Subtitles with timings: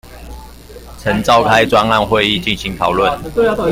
[0.97, 3.55] 曾召開專案會議進行討論